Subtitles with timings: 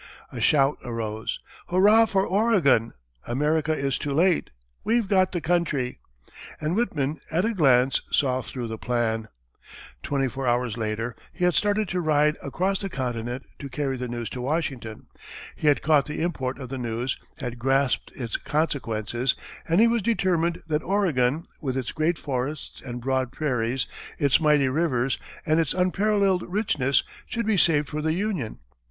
[0.31, 2.93] A shout arose: "Hurrah for Oregon!
[3.27, 4.49] America is too late!
[4.83, 5.99] We've got the country!"
[6.59, 9.27] And Whitman, at a glance, saw through the plan.
[10.01, 14.07] Twenty four hours later, he had started to ride across the continent to carry the
[14.07, 15.05] news to Washington.
[15.55, 19.35] He had caught the import of the news, had grasped its consequences,
[19.69, 23.85] and he was determined that Oregon, with its great forests and broad prairies,
[24.17, 28.61] its mighty rivers, and its unparalleled richness, should be saved for the Union.